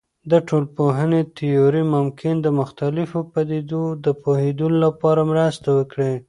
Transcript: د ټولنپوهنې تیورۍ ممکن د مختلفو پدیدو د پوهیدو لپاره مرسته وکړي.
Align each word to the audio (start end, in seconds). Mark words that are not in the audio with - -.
د 0.31 0.33
ټولنپوهنې 0.47 1.21
تیورۍ 1.37 1.83
ممکن 1.95 2.33
د 2.41 2.47
مختلفو 2.59 3.19
پدیدو 3.33 3.83
د 4.05 4.07
پوهیدو 4.21 4.67
لپاره 4.83 5.21
مرسته 5.31 5.67
وکړي. 5.77 6.13